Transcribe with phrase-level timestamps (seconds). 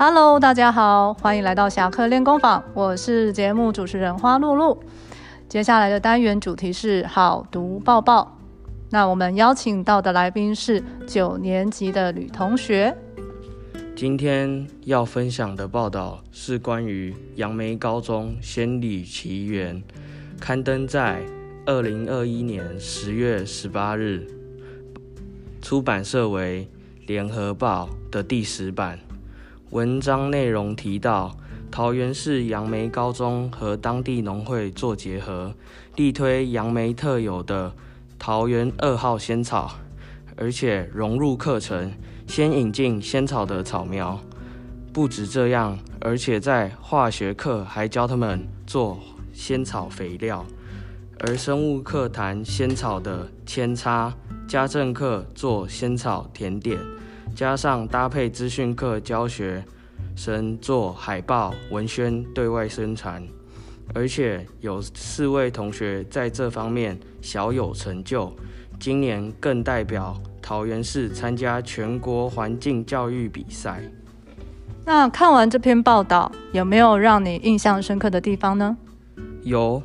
[0.00, 4.80] Hello，大家好，欢迎来到侠客练功坊，我是节目主持人花露露。
[5.48, 8.38] 接下来的单元主题是好读抱抱。
[8.90, 12.96] 那我们邀请到的来宾是九年级的吕同学。
[13.96, 19.82] 今天要分享的报道是关于杨梅高中仙女奇缘，
[20.38, 21.20] 刊登在
[21.66, 24.24] 二零二一年十月十八日，
[25.60, 26.68] 出版社为
[27.04, 28.96] 联合报的第十版。
[29.70, 31.36] 文章内容提到，
[31.70, 35.52] 桃园市杨梅高中和当地农会做结合，
[35.96, 37.74] 力推杨梅特有的
[38.18, 39.72] 桃园二号仙草，
[40.36, 41.92] 而且融入课程，
[42.26, 44.18] 先引进仙草的草苗。
[44.90, 48.98] 不止这样，而且在化学课还教他们做
[49.34, 50.46] 仙草肥料，
[51.20, 54.14] 而生物课谈仙草的扦插，
[54.48, 56.78] 家政课做仙草甜点。
[57.38, 59.64] 加上搭配资讯课教学
[60.16, 63.22] 生做海报文宣对外宣传，
[63.94, 68.32] 而且有四位同学在这方面小有成就，
[68.80, 73.84] 今年更代表桃园市参加全国环境教育比赛。
[74.84, 78.76] 那看完这篇报道，有没有让你印象深刻的地方呢？
[79.44, 79.80] 有，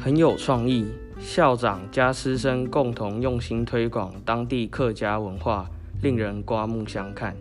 [0.00, 0.86] 很有创意，
[1.20, 5.68] 校长加师生共同用心推广当地客家文化。
[6.04, 7.34] 令人刮目相看。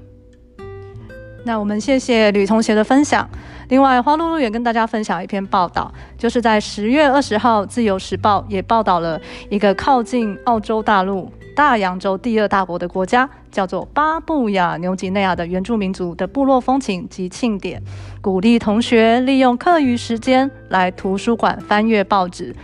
[1.45, 3.30] 那我们谢谢吕同学的分享。
[3.67, 9.19] 另外，花露露也跟大家分享一篇报道，就是在十月二十号，《自由时报》也报道了
[9.50, 17.84] 一个靠近澳洲大陆大洋洲第二大国的国家，叫做巴布亚纽几内亚的原住民族的部落风情及庆典，
[18.22, 22.56] 鼓励同学利用课余时间来图书馆翻阅报纸。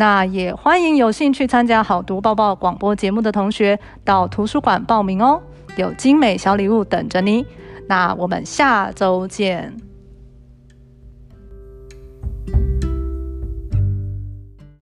[0.00, 5.42] 那也欢迎有兴趣参加好读报报广播节目的同学到图书馆报名哦，
[5.76, 7.44] 有精美小礼物等着你。
[7.86, 9.89] 那我们下周见。